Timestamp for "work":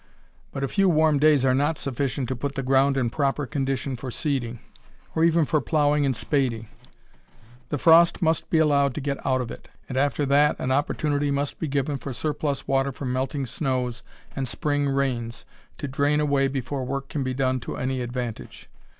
16.83-17.07